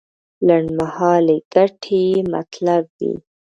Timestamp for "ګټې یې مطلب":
1.53-2.83